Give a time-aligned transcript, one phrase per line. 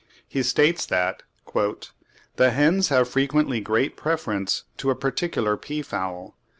[0.27, 1.21] He states that
[2.35, 6.35] "the hens have frequently great preference to a particular peafowl.